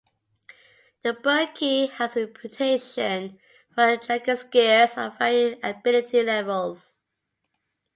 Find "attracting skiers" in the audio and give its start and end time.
3.89-4.97